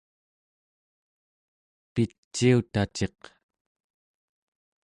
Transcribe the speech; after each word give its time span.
piciutaciq 1.93 3.19